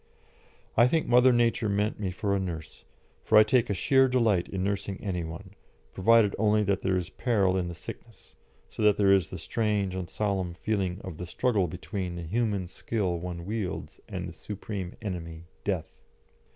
[0.75, 2.85] I think Mother Nature meant me for a nurse,
[3.23, 5.51] for I take a sheer delight in nursing any one,
[5.93, 8.33] provided only that there is peril in the sickness,
[8.67, 12.67] so that there is the strange and solemn feeling of the struggle between the human
[12.67, 15.99] skill one wields and the supreme enemy, Death.